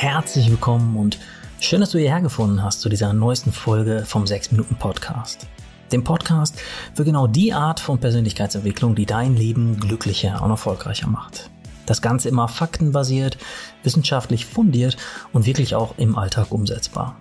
herzlich 0.00 0.48
willkommen 0.48 0.96
und 0.96 1.18
schön, 1.58 1.80
dass 1.80 1.90
du 1.90 1.98
hierher 1.98 2.20
gefunden 2.20 2.62
hast 2.62 2.82
zu 2.82 2.88
dieser 2.88 3.12
neuesten 3.12 3.50
Folge 3.50 4.04
vom 4.06 4.28
6 4.28 4.52
Minuten 4.52 4.76
Podcast. 4.76 5.48
Dem 5.90 6.04
Podcast 6.04 6.56
für 6.94 7.04
genau 7.04 7.26
die 7.26 7.52
Art 7.52 7.80
von 7.80 7.98
Persönlichkeitsentwicklung, 7.98 8.94
die 8.94 9.06
dein 9.06 9.34
Leben 9.34 9.80
glücklicher 9.80 10.40
und 10.40 10.50
erfolgreicher 10.50 11.08
macht. 11.08 11.50
Das 11.84 12.00
Ganze 12.00 12.28
immer 12.28 12.46
faktenbasiert, 12.46 13.38
wissenschaftlich 13.82 14.46
fundiert 14.46 14.96
und 15.32 15.46
wirklich 15.46 15.74
auch 15.74 15.98
im 15.98 16.16
Alltag 16.16 16.52
umsetzbar. 16.52 17.16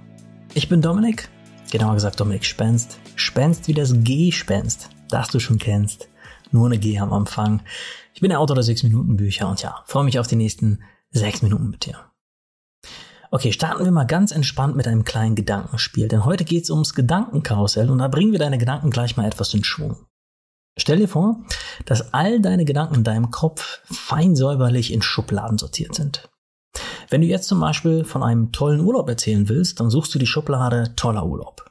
Ich 0.54 0.70
bin 0.70 0.84
Dominik, 0.84 1.30
genauer 1.72 1.96
gesagt 1.96 2.20
Dominik 2.20 2.46
Spenst. 2.46 3.00
Spenst 3.16 3.68
wie 3.68 3.74
das 3.74 3.96
G-Spenst, 4.04 4.92
das 5.10 5.30
du 5.30 5.40
schon 5.40 5.58
kennst. 5.58 6.10
Nur 6.52 6.68
eine 6.68 6.78
G 6.78 7.00
am 7.00 7.12
Anfang. 7.12 7.64
Ich 8.14 8.22
bin 8.22 8.30
der 8.30 8.40
Autor 8.40 8.56
der 8.56 8.66
6-Minuten-Bücher 8.66 9.50
und 9.50 9.64
ja, 9.64 9.84
freue 9.88 10.04
mich 10.04 10.20
auf 10.20 10.28
die 10.28 10.36
nächsten 10.36 10.84
6 11.10 11.42
Minuten 11.42 11.72
mit 11.72 11.88
dir. 11.88 11.98
Okay, 13.30 13.52
starten 13.52 13.84
wir 13.84 13.92
mal 13.92 14.06
ganz 14.06 14.32
entspannt 14.32 14.78
mit 14.78 14.88
einem 14.88 15.04
kleinen 15.04 15.36
Gedankenspiel, 15.36 16.08
denn 16.08 16.24
heute 16.24 16.46
geht 16.46 16.64
es 16.64 16.70
ums 16.70 16.94
Gedankenkarussell 16.94 17.90
und 17.90 17.98
da 18.00 18.08
bringen 18.08 18.32
wir 18.32 18.40
deine 18.40 18.58
Gedanken 18.58 18.90
gleich 18.90 19.18
mal 19.18 19.26
etwas 19.26 19.54
in 19.54 19.66
Schwung. 19.66 20.06
Stell 20.80 20.98
dir 20.98 21.10
vor, 21.10 21.42
dass 21.86 22.14
all 22.14 22.40
deine 22.40 22.64
Gedanken 22.64 22.96
in 22.96 23.04
deinem 23.04 23.32
Kopf 23.32 23.82
fein 23.86 24.36
säuberlich 24.36 24.94
in 24.94 25.02
Schubladen 25.02 25.58
sortiert 25.58 25.94
sind. 25.94 26.30
Wenn 27.10 27.22
du 27.22 27.28
jetzt 27.28 27.48
zum 27.48 27.60
Beispiel 27.60 28.06
von 28.06 28.24
einem 28.24 28.52
tollen 28.52 28.80
Urlaub 28.82 29.10
erzählen 29.10 29.50
willst, 29.50 29.80
dann 29.80 29.90
suchst 29.90 30.14
du 30.16 30.20
die 30.20 30.28
Schublade 30.28 30.94
toller 30.96 31.26
Urlaub. 31.26 31.67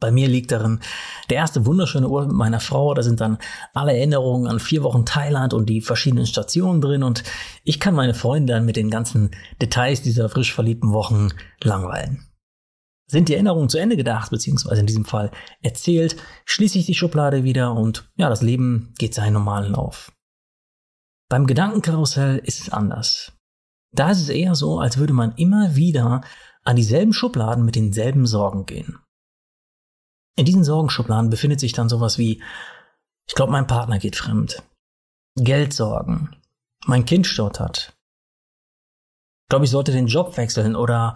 Bei 0.00 0.12
mir 0.12 0.28
liegt 0.28 0.52
darin 0.52 0.80
der 1.28 1.38
erste 1.38 1.66
wunderschöne 1.66 2.08
Urlaub 2.08 2.28
mit 2.28 2.36
meiner 2.36 2.60
Frau. 2.60 2.94
Da 2.94 3.02
sind 3.02 3.20
dann 3.20 3.38
alle 3.74 3.96
Erinnerungen 3.96 4.46
an 4.46 4.60
vier 4.60 4.84
Wochen 4.84 5.04
Thailand 5.04 5.54
und 5.54 5.68
die 5.68 5.80
verschiedenen 5.80 6.26
Stationen 6.26 6.80
drin 6.80 7.02
und 7.02 7.24
ich 7.64 7.80
kann 7.80 7.94
meine 7.94 8.14
Freunde 8.14 8.52
dann 8.52 8.64
mit 8.64 8.76
den 8.76 8.90
ganzen 8.90 9.30
Details 9.60 10.02
dieser 10.02 10.28
frisch 10.28 10.54
verliebten 10.54 10.92
Wochen 10.92 11.30
langweilen. 11.62 12.24
Sind 13.10 13.28
die 13.28 13.34
Erinnerungen 13.34 13.70
zu 13.70 13.78
Ende 13.78 13.96
gedacht, 13.96 14.30
beziehungsweise 14.30 14.80
in 14.80 14.86
diesem 14.86 15.06
Fall 15.06 15.30
erzählt, 15.62 16.16
schließe 16.44 16.78
ich 16.78 16.86
die 16.86 16.94
Schublade 16.94 17.42
wieder 17.42 17.74
und 17.74 18.10
ja, 18.16 18.28
das 18.28 18.42
Leben 18.42 18.94
geht 18.98 19.14
seinen 19.14 19.32
normalen 19.32 19.72
Lauf. 19.72 20.12
Beim 21.30 21.46
Gedankenkarussell 21.46 22.38
ist 22.38 22.60
es 22.60 22.70
anders. 22.70 23.32
Da 23.92 24.10
ist 24.10 24.20
es 24.20 24.28
eher 24.28 24.54
so, 24.54 24.78
als 24.78 24.98
würde 24.98 25.14
man 25.14 25.34
immer 25.36 25.74
wieder 25.74 26.20
an 26.64 26.76
dieselben 26.76 27.14
Schubladen 27.14 27.64
mit 27.64 27.76
denselben 27.76 28.26
Sorgen 28.26 28.66
gehen. 28.66 28.98
In 30.38 30.44
diesen 30.44 30.62
Sorgenschubladen 30.62 31.30
befindet 31.30 31.58
sich 31.58 31.72
dann 31.72 31.88
sowas 31.88 32.16
wie, 32.16 32.40
ich 33.26 33.34
glaube, 33.34 33.50
mein 33.50 33.66
Partner 33.66 33.98
geht 33.98 34.14
fremd. 34.14 34.62
Geldsorgen. 35.34 36.36
Mein 36.86 37.04
Kind 37.04 37.26
stottert. 37.26 37.92
Ich 39.42 39.48
glaube, 39.48 39.64
ich 39.64 39.72
sollte 39.72 39.90
den 39.90 40.06
Job 40.06 40.36
wechseln 40.36 40.76
oder, 40.76 41.14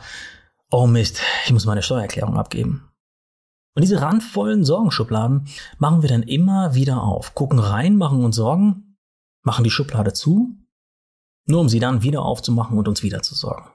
oh 0.72 0.88
Mist, 0.88 1.20
ich 1.44 1.52
muss 1.52 1.66
meine 1.66 1.84
Steuererklärung 1.84 2.36
abgeben. 2.36 2.90
Und 3.76 3.82
diese 3.82 4.02
randvollen 4.02 4.64
Sorgenschubladen 4.64 5.46
machen 5.78 6.02
wir 6.02 6.08
dann 6.08 6.24
immer 6.24 6.74
wieder 6.74 7.04
auf, 7.04 7.36
gucken 7.36 7.60
rein, 7.60 7.96
machen 7.96 8.24
uns 8.24 8.34
Sorgen, 8.34 8.96
machen 9.44 9.62
die 9.62 9.70
Schublade 9.70 10.12
zu, 10.12 10.56
nur 11.46 11.60
um 11.60 11.68
sie 11.68 11.78
dann 11.78 12.02
wieder 12.02 12.22
aufzumachen 12.22 12.76
und 12.76 12.88
uns 12.88 13.04
wieder 13.04 13.22
zu 13.22 13.36
sorgen. 13.36 13.70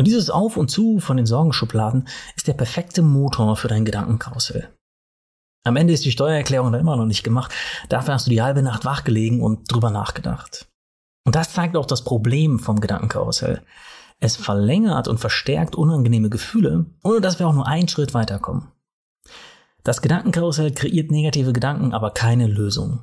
Und 0.00 0.06
dieses 0.06 0.30
Auf 0.30 0.56
und 0.56 0.70
Zu 0.70 0.98
von 0.98 1.18
den 1.18 1.26
Sorgenschubladen 1.26 2.08
ist 2.34 2.48
der 2.48 2.54
perfekte 2.54 3.02
Motor 3.02 3.54
für 3.54 3.68
dein 3.68 3.84
Gedankenkarussell. 3.84 4.74
Am 5.62 5.76
Ende 5.76 5.92
ist 5.92 6.06
die 6.06 6.10
Steuererklärung 6.10 6.72
dann 6.72 6.80
immer 6.80 6.96
noch 6.96 7.04
nicht 7.04 7.22
gemacht. 7.22 7.52
Dafür 7.90 8.14
hast 8.14 8.26
du 8.26 8.30
die 8.30 8.40
halbe 8.40 8.62
Nacht 8.62 8.86
wachgelegen 8.86 9.42
und 9.42 9.70
drüber 9.70 9.90
nachgedacht. 9.90 10.70
Und 11.26 11.34
das 11.34 11.52
zeigt 11.52 11.76
auch 11.76 11.84
das 11.84 12.02
Problem 12.02 12.60
vom 12.60 12.80
Gedankenkarussell. 12.80 13.60
Es 14.20 14.36
verlängert 14.36 15.06
und 15.06 15.20
verstärkt 15.20 15.76
unangenehme 15.76 16.30
Gefühle, 16.30 16.86
ohne 17.04 17.20
dass 17.20 17.38
wir 17.38 17.46
auch 17.46 17.52
nur 17.52 17.66
einen 17.66 17.88
Schritt 17.88 18.14
weiterkommen. 18.14 18.68
Das 19.84 20.00
Gedankenkarussell 20.00 20.72
kreiert 20.72 21.10
negative 21.10 21.52
Gedanken, 21.52 21.92
aber 21.92 22.10
keine 22.10 22.46
Lösung. 22.46 23.00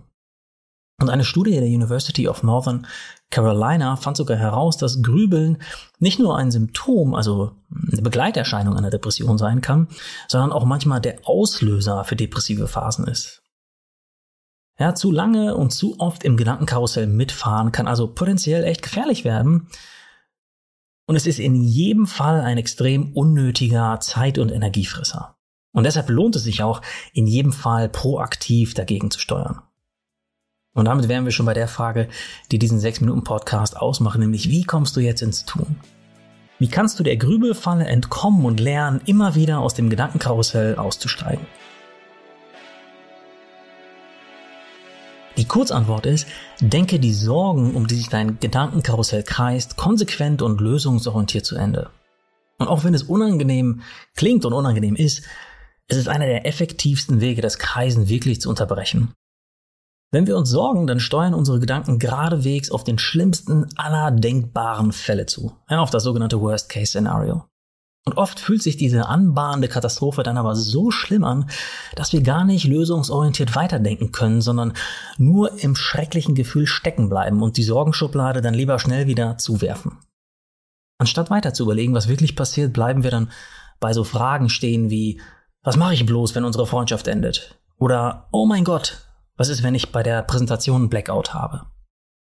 Und 0.99 1.09
eine 1.09 1.23
Studie 1.23 1.51
der 1.51 1.63
University 1.63 2.27
of 2.27 2.41
Northern 2.41 2.87
Carolina 3.29 3.97
fand 3.97 4.17
sogar 4.17 4.37
heraus, 4.37 4.77
dass 4.77 5.03
Grübeln 5.03 5.61
nicht 5.99 6.17
nur 6.17 6.37
ein 6.37 6.49
Symptom, 6.49 7.13
also 7.13 7.51
eine 7.91 8.01
Begleiterscheinung 8.01 8.75
einer 8.75 8.89
Depression 8.89 9.37
sein 9.37 9.61
kann, 9.61 9.89
sondern 10.27 10.51
auch 10.51 10.65
manchmal 10.65 10.99
der 10.99 11.19
Auslöser 11.23 12.03
für 12.03 12.15
depressive 12.15 12.67
Phasen 12.67 13.05
ist. 13.05 13.43
Ja, 14.79 14.95
zu 14.95 15.11
lange 15.11 15.55
und 15.55 15.71
zu 15.71 15.99
oft 15.99 16.23
im 16.23 16.37
Gedankenkarussell 16.37 17.07
mitfahren 17.07 17.71
kann 17.71 17.87
also 17.87 18.07
potenziell 18.07 18.63
echt 18.63 18.81
gefährlich 18.81 19.23
werden. 19.23 19.67
Und 21.07 21.15
es 21.15 21.27
ist 21.27 21.39
in 21.39 21.55
jedem 21.55 22.05
Fall 22.05 22.41
ein 22.41 22.57
extrem 22.57 23.13
unnötiger 23.13 23.99
Zeit- 23.99 24.37
und 24.37 24.51
Energiefresser. 24.51 25.35
Und 25.73 25.83
deshalb 25.83 26.09
lohnt 26.09 26.35
es 26.35 26.43
sich 26.43 26.63
auch, 26.63 26.81
in 27.13 27.27
jedem 27.27 27.53
Fall 27.53 27.87
proaktiv 27.87 28.73
dagegen 28.73 29.11
zu 29.11 29.19
steuern. 29.19 29.61
Und 30.77 30.85
damit 30.85 31.07
wären 31.07 31.25
wir 31.25 31.31
schon 31.31 31.47
bei 31.47 31.55
der 31.55 31.67
Frage, 31.67 32.07
die 32.51 32.59
diesen 32.59 32.79
6-Minuten-Podcast 32.79 33.77
ausmacht, 33.77 34.19
nämlich 34.19 34.47
wie 34.47 34.63
kommst 34.63 34.95
du 34.95 34.99
jetzt 34.99 35.23
ins 35.23 35.43
Tun? 35.43 35.77
Wie 36.59 36.67
kannst 36.67 36.99
du 36.99 37.03
der 37.03 37.17
Grübelfalle 37.17 37.87
entkommen 37.87 38.45
und 38.45 38.59
lernen, 38.59 39.01
immer 39.07 39.33
wieder 39.33 39.57
aus 39.57 39.73
dem 39.73 39.89
Gedankenkarussell 39.89 40.75
auszusteigen? 40.75 41.47
Die 45.35 45.45
Kurzantwort 45.45 46.05
ist, 46.05 46.27
denke 46.59 46.99
die 46.99 47.13
Sorgen, 47.13 47.73
um 47.73 47.87
die 47.87 47.95
sich 47.95 48.09
dein 48.09 48.39
Gedankenkarussell 48.39 49.23
kreist, 49.23 49.77
konsequent 49.77 50.43
und 50.43 50.61
lösungsorientiert 50.61 51.43
zu 51.43 51.55
Ende. 51.55 51.89
Und 52.59 52.67
auch 52.67 52.83
wenn 52.83 52.93
es 52.93 53.01
unangenehm 53.01 53.81
klingt 54.15 54.45
und 54.45 54.53
unangenehm 54.53 54.95
ist, 54.95 55.23
es 55.87 55.97
ist 55.97 56.07
einer 56.07 56.27
der 56.27 56.45
effektivsten 56.45 57.19
Wege, 57.19 57.41
das 57.41 57.57
Kreisen 57.57 58.09
wirklich 58.09 58.41
zu 58.41 58.49
unterbrechen. 58.49 59.15
Wenn 60.11 60.25
wir 60.25 60.37
uns 60.37 60.49
sorgen, 60.49 60.87
dann 60.87 61.01
steuern 61.01 61.33
unsere 61.33 61.59
Gedanken 61.59 61.99
geradewegs 61.99 62.71
auf 62.71 62.83
den 62.83 62.97
schlimmsten 62.97 63.67
aller 63.77 64.11
denkbaren 64.11 64.93
Fälle 64.93 65.25
zu, 65.25 65.57
ja, 65.69 65.81
auf 65.81 65.89
das 65.89 66.03
sogenannte 66.03 66.39
Worst-Case-Szenario. 66.39 67.43
Und 68.05 68.17
oft 68.17 68.39
fühlt 68.39 68.63
sich 68.63 68.77
diese 68.77 69.07
anbahnende 69.07 69.67
Katastrophe 69.67 70.23
dann 70.23 70.37
aber 70.37 70.55
so 70.55 70.91
schlimm 70.91 71.25
an, 71.25 71.49
dass 71.93 72.13
wir 72.13 72.21
gar 72.21 72.45
nicht 72.45 72.63
lösungsorientiert 72.63 73.53
weiterdenken 73.53 74.13
können, 74.13 74.39
sondern 74.39 74.71
nur 75.17 75.61
im 75.61 75.75
schrecklichen 75.75 76.33
Gefühl 76.33 76.67
stecken 76.67 77.09
bleiben 77.09 77.43
und 77.43 77.57
die 77.57 77.63
Sorgenschublade 77.63 78.39
dann 78.39 78.53
lieber 78.53 78.79
schnell 78.79 79.07
wieder 79.07 79.37
zuwerfen. 79.37 79.97
Anstatt 80.99 81.29
weiter 81.29 81.53
zu 81.53 81.63
überlegen, 81.63 81.93
was 81.93 82.07
wirklich 82.07 82.37
passiert, 82.37 82.71
bleiben 82.71 83.03
wir 83.03 83.11
dann 83.11 83.29
bei 83.81 83.91
so 83.91 84.05
Fragen 84.05 84.47
stehen 84.47 84.89
wie, 84.89 85.19
was 85.63 85.75
mache 85.75 85.93
ich 85.93 86.05
bloß, 86.05 86.33
wenn 86.33 86.45
unsere 86.45 86.65
Freundschaft 86.65 87.09
endet? 87.09 87.59
Oder, 87.77 88.29
oh 88.31 88.45
mein 88.45 88.63
Gott, 88.63 89.06
was 89.37 89.49
ist, 89.49 89.63
wenn 89.63 89.75
ich 89.75 89.91
bei 89.91 90.03
der 90.03 90.23
Präsentation 90.23 90.81
einen 90.81 90.89
Blackout 90.89 91.33
habe? 91.33 91.67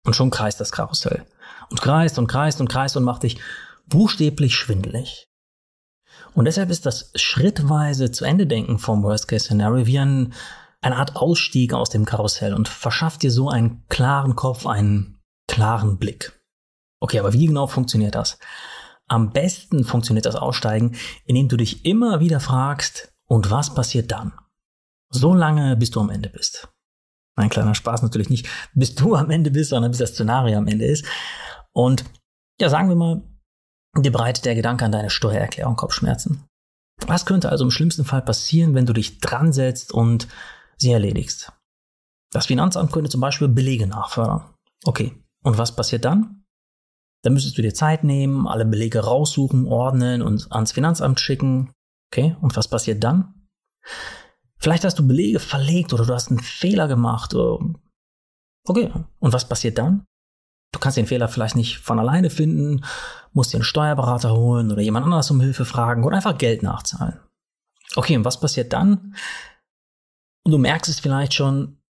Und 0.05 0.15
schon 0.15 0.29
kreist 0.29 0.59
das 0.59 0.71
Karussell. 0.71 1.25
Und 1.69 1.81
kreist 1.81 2.17
und 2.17 2.27
kreist 2.27 2.61
und 2.61 2.69
kreist 2.69 2.95
und 2.95 3.03
macht 3.03 3.23
dich 3.23 3.39
buchstäblich 3.87 4.55
schwindelig. 4.55 5.27
Und 6.33 6.45
deshalb 6.45 6.69
ist 6.69 6.85
das 6.85 7.11
schrittweise 7.15 8.11
zu 8.11 8.23
Ende 8.23 8.47
denken 8.47 8.79
vom 8.79 9.03
Worst-Case-Szenario 9.03 9.85
wie 9.87 9.99
ein, 9.99 10.33
eine 10.81 10.95
Art 10.95 11.15
Ausstieg 11.15 11.73
aus 11.73 11.89
dem 11.89 12.05
Karussell 12.05 12.53
und 12.53 12.67
verschafft 12.67 13.23
dir 13.23 13.31
so 13.31 13.49
einen 13.49 13.83
klaren 13.89 14.35
Kopf, 14.35 14.65
einen 14.65 15.19
klaren 15.47 15.97
Blick. 15.97 16.39
Okay, 17.01 17.19
aber 17.19 17.33
wie 17.33 17.47
genau 17.47 17.67
funktioniert 17.67 18.15
das? 18.15 18.37
Am 19.07 19.31
besten 19.31 19.83
funktioniert 19.83 20.25
das 20.25 20.35
Aussteigen, 20.35 20.95
indem 21.25 21.47
du 21.47 21.57
dich 21.57 21.85
immer 21.85 22.19
wieder 22.19 22.39
fragst, 22.39 23.11
und 23.25 23.51
was 23.51 23.73
passiert 23.75 24.11
dann? 24.11 24.33
So 25.09 25.35
lange, 25.35 25.75
bis 25.75 25.91
du 25.91 25.99
am 25.99 26.09
Ende 26.09 26.29
bist. 26.29 26.67
Ein 27.39 27.49
kleiner 27.49 27.75
Spaß 27.75 28.01
natürlich 28.01 28.29
nicht, 28.29 28.49
bis 28.73 28.95
du 28.95 29.15
am 29.15 29.29
Ende 29.29 29.51
bist, 29.51 29.69
sondern 29.69 29.91
bis 29.91 29.99
das 29.99 30.11
Szenario 30.11 30.57
am 30.57 30.67
Ende 30.67 30.85
ist. 30.85 31.05
Und 31.73 32.03
ja, 32.59 32.69
sagen 32.69 32.89
wir 32.89 32.95
mal, 32.95 33.21
dir 33.97 34.11
bereitet 34.11 34.45
der 34.45 34.55
Gedanke 34.55 34.83
an 34.83 34.91
deine 34.91 35.09
Steuererklärung 35.09 35.77
Kopfschmerzen. 35.77 36.45
Was 37.07 37.25
könnte 37.25 37.49
also 37.49 37.63
im 37.63 37.71
schlimmsten 37.71 38.03
Fall 38.03 38.21
passieren, 38.21 38.75
wenn 38.75 38.85
du 38.85 38.91
dich 38.91 39.19
dran 39.19 39.53
setzt 39.53 39.93
und 39.93 40.27
sie 40.77 40.91
erledigst? 40.91 41.53
Das 42.31 42.47
Finanzamt 42.47 42.91
könnte 42.91 43.09
zum 43.09 43.21
Beispiel 43.21 43.47
Belege 43.47 43.87
nachfördern. 43.87 44.53
Okay, 44.83 45.15
und 45.43 45.57
was 45.57 45.75
passiert 45.75 46.03
dann? 46.03 46.43
Dann 47.23 47.33
müsstest 47.33 47.57
du 47.57 47.61
dir 47.61 47.73
Zeit 47.73 48.03
nehmen, 48.03 48.47
alle 48.47 48.65
Belege 48.65 48.99
raussuchen, 48.99 49.65
ordnen 49.65 50.21
und 50.21 50.51
ans 50.51 50.73
Finanzamt 50.73 51.19
schicken. 51.19 51.71
Okay, 52.11 52.35
und 52.41 52.55
was 52.57 52.67
passiert 52.67 53.03
dann? 53.03 53.47
Vielleicht 54.59 54.83
hast 54.83 54.99
du 54.99 55.07
Belege 55.07 55.39
verlegt 55.39 55.93
oder 55.93 56.05
du 56.05 56.13
hast 56.13 56.29
einen 56.29 56.39
Fehler 56.39 56.87
gemacht. 56.87 57.33
Okay, 57.33 58.91
und 59.19 59.33
was 59.33 59.47
passiert 59.47 59.77
dann? 59.77 60.05
Du 60.71 60.79
kannst 60.79 60.97
den 60.97 61.07
Fehler 61.07 61.27
vielleicht 61.27 61.55
nicht 61.55 61.79
von 61.79 61.97
alleine 61.97 62.29
finden, 62.29 62.85
musst 63.33 63.53
dir 63.53 63.57
einen 63.57 63.63
Steuerberater 63.63 64.33
holen 64.33 64.71
oder 64.71 64.81
jemand 64.81 65.05
anderes 65.05 65.31
um 65.31 65.41
Hilfe 65.41 65.65
fragen 65.65 66.03
oder 66.03 66.17
einfach 66.17 66.37
Geld 66.37 66.61
nachzahlen. 66.61 67.19
Okay, 67.95 68.15
und 68.15 68.25
was 68.25 68.39
passiert 68.39 68.71
dann? 68.71 69.15
Und 70.45 70.51
du 70.51 70.57
merkst 70.57 70.89
es 70.89 70.99
vielleicht 70.99 71.33
schon, 71.33 71.81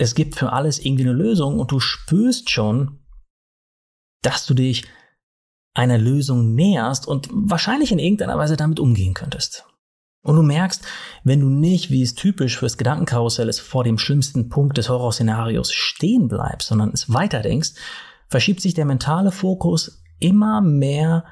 es 0.00 0.14
gibt 0.14 0.36
für 0.36 0.52
alles 0.52 0.78
irgendwie 0.78 1.04
eine 1.04 1.12
Lösung 1.12 1.58
und 1.58 1.72
du 1.72 1.80
spürst 1.80 2.50
schon, 2.50 3.04
dass 4.22 4.46
du 4.46 4.54
dich 4.54 4.86
einer 5.74 5.98
Lösung 5.98 6.54
näherst 6.54 7.06
und 7.06 7.28
wahrscheinlich 7.30 7.92
in 7.92 7.98
irgendeiner 7.98 8.38
Weise 8.38 8.56
damit 8.56 8.80
umgehen 8.80 9.14
könntest. 9.14 9.66
Und 10.22 10.36
du 10.36 10.42
merkst, 10.42 10.84
wenn 11.24 11.40
du 11.40 11.48
nicht, 11.48 11.90
wie 11.90 12.02
es 12.02 12.14
typisch 12.14 12.58
fürs 12.58 12.76
Gedankenkarussell 12.76 13.48
ist, 13.48 13.60
vor 13.60 13.84
dem 13.84 13.98
schlimmsten 13.98 14.48
Punkt 14.48 14.76
des 14.76 14.88
Horrorszenarios 14.88 15.72
stehen 15.72 16.28
bleibst, 16.28 16.68
sondern 16.68 16.90
es 16.90 17.12
weiterdenkst, 17.12 17.74
verschiebt 18.28 18.60
sich 18.60 18.74
der 18.74 18.84
mentale 18.84 19.32
Fokus 19.32 20.02
immer 20.18 20.60
mehr 20.60 21.24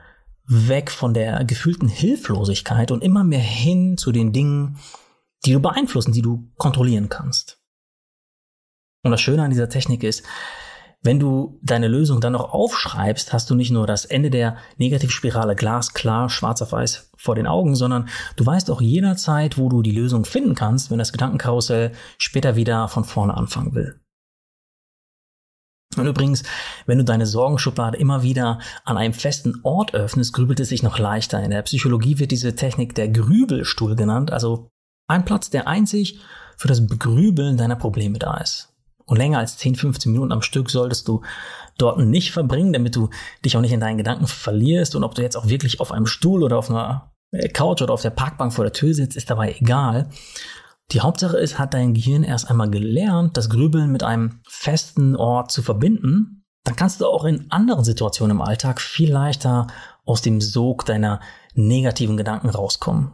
weg 0.46 0.90
von 0.90 1.12
der 1.12 1.44
gefühlten 1.44 1.88
Hilflosigkeit 1.88 2.90
und 2.90 3.02
immer 3.02 3.24
mehr 3.24 3.40
hin 3.40 3.98
zu 3.98 4.12
den 4.12 4.32
Dingen, 4.32 4.78
die 5.44 5.52
du 5.52 5.60
beeinflussen, 5.60 6.12
die 6.12 6.22
du 6.22 6.48
kontrollieren 6.56 7.08
kannst. 7.08 7.60
Und 9.02 9.10
das 9.10 9.20
Schöne 9.20 9.42
an 9.42 9.50
dieser 9.50 9.68
Technik 9.68 10.02
ist, 10.04 10.24
wenn 11.06 11.18
du 11.18 11.58
deine 11.62 11.88
Lösung 11.88 12.20
dann 12.20 12.34
noch 12.34 12.52
aufschreibst, 12.52 13.32
hast 13.32 13.48
du 13.48 13.54
nicht 13.54 13.70
nur 13.70 13.86
das 13.86 14.04
Ende 14.04 14.28
der 14.28 14.56
Negativspirale 14.76 15.54
glasklar, 15.54 16.28
schwarz 16.28 16.60
auf 16.60 16.72
weiß 16.72 17.12
vor 17.16 17.34
den 17.34 17.46
Augen, 17.46 17.74
sondern 17.74 18.08
du 18.36 18.44
weißt 18.44 18.70
auch 18.70 18.82
jederzeit, 18.82 19.56
wo 19.56 19.68
du 19.68 19.80
die 19.80 19.92
Lösung 19.92 20.24
finden 20.24 20.54
kannst, 20.54 20.90
wenn 20.90 20.98
das 20.98 21.12
Gedankenkarussell 21.12 21.92
später 22.18 22.56
wieder 22.56 22.88
von 22.88 23.04
vorne 23.04 23.34
anfangen 23.34 23.74
will. 23.74 24.00
Und 25.96 26.06
übrigens, 26.06 26.42
wenn 26.84 26.98
du 26.98 27.04
deine 27.04 27.26
Sorgenschublade 27.26 27.96
immer 27.96 28.22
wieder 28.22 28.58
an 28.84 28.98
einem 28.98 29.14
festen 29.14 29.60
Ort 29.62 29.94
öffnest, 29.94 30.34
grübelt 30.34 30.60
es 30.60 30.68
sich 30.68 30.82
noch 30.82 30.98
leichter. 30.98 31.42
In 31.42 31.52
der 31.52 31.62
Psychologie 31.62 32.18
wird 32.18 32.32
diese 32.32 32.54
Technik 32.54 32.94
der 32.94 33.08
Grübelstuhl 33.08 33.96
genannt, 33.96 34.30
also 34.32 34.68
ein 35.08 35.24
Platz, 35.24 35.48
der 35.48 35.68
einzig 35.68 36.20
für 36.58 36.68
das 36.68 36.86
Begrübeln 36.86 37.56
deiner 37.56 37.76
Probleme 37.76 38.18
da 38.18 38.38
ist. 38.38 38.75
Und 39.06 39.18
länger 39.18 39.38
als 39.38 39.56
10, 39.56 39.76
15 39.76 40.12
Minuten 40.12 40.32
am 40.32 40.42
Stück 40.42 40.68
solltest 40.68 41.06
du 41.08 41.22
dort 41.78 41.98
nicht 41.98 42.32
verbringen, 42.32 42.72
damit 42.72 42.96
du 42.96 43.10
dich 43.44 43.56
auch 43.56 43.60
nicht 43.60 43.72
in 43.72 43.80
deinen 43.80 43.98
Gedanken 43.98 44.26
verlierst. 44.26 44.96
Und 44.96 45.04
ob 45.04 45.14
du 45.14 45.22
jetzt 45.22 45.36
auch 45.36 45.48
wirklich 45.48 45.80
auf 45.80 45.92
einem 45.92 46.06
Stuhl 46.06 46.42
oder 46.42 46.58
auf 46.58 46.70
einer 46.70 47.12
Couch 47.52 47.82
oder 47.82 47.92
auf 47.92 48.02
der 48.02 48.10
Parkbank 48.10 48.52
vor 48.52 48.64
der 48.64 48.72
Tür 48.72 48.94
sitzt, 48.94 49.16
ist 49.16 49.30
dabei 49.30 49.56
egal. 49.58 50.08
Die 50.92 51.00
Hauptsache 51.00 51.36
ist, 51.36 51.58
hat 51.58 51.74
dein 51.74 51.94
Gehirn 51.94 52.22
erst 52.22 52.48
einmal 52.48 52.70
gelernt, 52.70 53.36
das 53.36 53.50
Grübeln 53.50 53.90
mit 53.90 54.02
einem 54.02 54.40
festen 54.48 55.16
Ort 55.16 55.50
zu 55.50 55.62
verbinden. 55.62 56.44
Dann 56.64 56.76
kannst 56.76 57.00
du 57.00 57.06
auch 57.06 57.24
in 57.24 57.50
anderen 57.50 57.84
Situationen 57.84 58.36
im 58.36 58.42
Alltag 58.42 58.80
viel 58.80 59.12
leichter 59.12 59.66
aus 60.04 60.22
dem 60.22 60.40
Sog 60.40 60.84
deiner 60.84 61.20
negativen 61.54 62.16
Gedanken 62.16 62.48
rauskommen. 62.48 63.12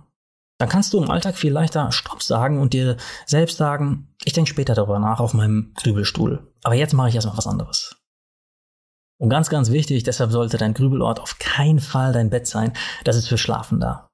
Dann 0.58 0.68
kannst 0.68 0.92
du 0.92 1.02
im 1.02 1.10
Alltag 1.10 1.36
viel 1.36 1.52
leichter 1.52 1.90
Stopp 1.92 2.22
sagen 2.22 2.60
und 2.60 2.72
dir 2.72 2.96
selbst 3.26 3.56
sagen, 3.56 4.11
ich 4.24 4.32
denke 4.32 4.50
später 4.50 4.74
darüber 4.74 4.98
nach 4.98 5.20
auf 5.20 5.34
meinem 5.34 5.72
Grübelstuhl. 5.74 6.52
Aber 6.62 6.74
jetzt 6.74 6.94
mache 6.94 7.08
ich 7.08 7.14
erstmal 7.14 7.36
was 7.36 7.46
anderes. 7.46 7.96
Und 9.18 9.28
ganz, 9.28 9.48
ganz 9.50 9.70
wichtig, 9.70 10.02
deshalb 10.02 10.32
sollte 10.32 10.58
dein 10.58 10.74
Grübelort 10.74 11.20
auf 11.20 11.38
keinen 11.38 11.78
Fall 11.78 12.12
dein 12.12 12.30
Bett 12.30 12.46
sein. 12.46 12.72
Das 13.04 13.16
ist 13.16 13.28
für 13.28 13.38
Schlafen 13.38 13.78
da. 13.78 14.08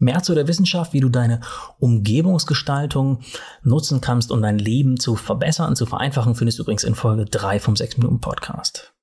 Mehr 0.00 0.22
zu 0.22 0.34
der 0.34 0.46
Wissenschaft, 0.46 0.92
wie 0.92 1.00
du 1.00 1.08
deine 1.08 1.40
Umgebungsgestaltung 1.78 3.20
nutzen 3.62 4.00
kannst, 4.00 4.30
um 4.30 4.42
dein 4.42 4.58
Leben 4.58 4.98
zu 4.98 5.16
verbessern, 5.16 5.74
zu 5.74 5.86
vereinfachen, 5.86 6.36
findest 6.36 6.58
du 6.58 6.62
übrigens 6.62 6.84
in 6.84 6.94
Folge 6.94 7.24
3 7.24 7.58
vom 7.58 7.74
6 7.74 7.98
Minuten 7.98 8.20
Podcast. 8.20 8.94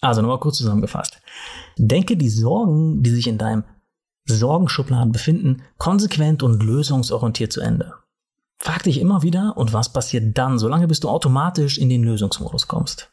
Also 0.00 0.20
nochmal 0.20 0.40
kurz 0.40 0.58
zusammengefasst. 0.58 1.20
Denke 1.78 2.16
die 2.16 2.28
Sorgen, 2.28 3.02
die 3.02 3.10
sich 3.10 3.26
in 3.26 3.38
deinem 3.38 3.64
Sorgenschubladen 4.26 5.12
befinden, 5.12 5.62
konsequent 5.78 6.42
und 6.42 6.62
lösungsorientiert 6.62 7.52
zu 7.52 7.60
Ende. 7.60 7.94
Frag 8.58 8.84
dich 8.84 9.00
immer 9.00 9.22
wieder, 9.22 9.56
und 9.56 9.72
was 9.72 9.92
passiert 9.92 10.36
dann, 10.38 10.58
solange 10.58 10.88
bis 10.88 11.00
du 11.00 11.08
automatisch 11.08 11.78
in 11.78 11.88
den 11.88 12.02
Lösungsmodus 12.02 12.68
kommst. 12.68 13.12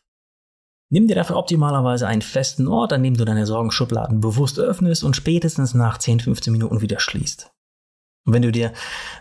Nimm 0.90 1.08
dir 1.08 1.16
dafür 1.16 1.38
optimalerweise 1.38 2.06
einen 2.06 2.22
festen 2.22 2.68
Ort, 2.68 2.92
an 2.92 3.02
dem 3.02 3.16
du 3.16 3.24
deine 3.24 3.46
Sorgenschubladen 3.46 4.20
bewusst 4.20 4.60
öffnest 4.60 5.04
und 5.04 5.16
spätestens 5.16 5.74
nach 5.74 5.98
10, 5.98 6.20
15 6.20 6.52
Minuten 6.52 6.82
wieder 6.82 7.00
schließt. 7.00 7.52
Und 8.26 8.34
wenn 8.34 8.42
du 8.42 8.52
dir 8.52 8.74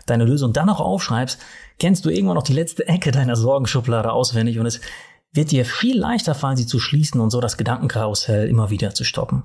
deine 0.05 0.25
Lösung 0.25 0.53
dann 0.53 0.67
noch 0.67 0.79
aufschreibst, 0.79 1.39
kennst 1.79 2.05
du 2.05 2.09
irgendwann 2.09 2.35
noch 2.35 2.43
die 2.43 2.53
letzte 2.53 2.87
Ecke 2.87 3.11
deiner 3.11 3.35
Sorgenschublade 3.35 4.11
auswendig 4.11 4.59
und 4.59 4.65
es 4.65 4.81
wird 5.33 5.51
dir 5.51 5.65
viel 5.65 5.97
leichter 5.97 6.35
fallen, 6.35 6.57
sie 6.57 6.67
zu 6.67 6.77
schließen 6.77 7.21
und 7.21 7.31
so 7.31 7.39
das 7.39 7.57
Gedankenkarussell 7.57 8.49
immer 8.49 8.69
wieder 8.69 8.93
zu 8.93 9.05
stoppen. 9.05 9.43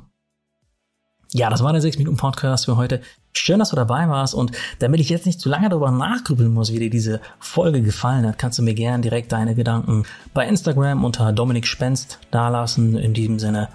Ja, 1.33 1.49
das 1.49 1.63
war 1.63 1.73
der 1.73 1.83
6 1.83 1.99
Minuten 1.99 2.17
Podcast 2.17 2.65
für 2.65 2.77
heute. 2.77 3.03
Schön, 3.37 3.59
dass 3.59 3.71
du 3.71 3.77
dabei 3.77 4.09
warst 4.09 4.35
und 4.35 4.53
damit 4.79 5.01
ich 5.01 5.09
jetzt 5.09 5.27
nicht 5.27 5.41
zu 5.41 5.49
lange 5.49 5.69
darüber 5.69 5.91
nachgrübeln 5.91 6.53
muss, 6.53 6.73
wie 6.73 6.79
dir 6.79 6.91
diese 6.91 7.21
Folge 7.39 7.83
gefallen 7.83 8.27
hat, 8.27 8.39
kannst 8.39 8.59
du 8.59 8.63
mir 8.63 8.75
gerne 8.75 9.03
direkt 9.03 9.33
deine 9.33 9.55
Gedanken 9.55 10.05
bei 10.33 10.47
Instagram 10.47 11.05
unter 11.05 11.33
Dominik 11.33 11.67
Spenst 11.67 12.19
dalassen. 12.31 12.97
In 12.97 13.15
diesem 13.15 13.39
Sinne, 13.39 13.69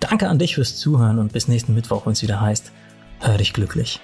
danke 0.00 0.28
an 0.28 0.38
dich 0.38 0.54
fürs 0.54 0.76
Zuhören 0.76 1.18
und 1.18 1.32
bis 1.32 1.48
nächsten 1.48 1.74
Mittwoch, 1.74 2.06
wenn 2.06 2.12
es 2.12 2.22
wieder 2.22 2.40
heißt, 2.40 2.72
hör 3.20 3.36
dich 3.36 3.52
glücklich. 3.52 4.00